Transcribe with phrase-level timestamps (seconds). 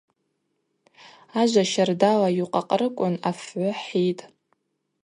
[1.39, 4.23] Ажва щардала йукъакърыквын афгӏвы хӏитӏ.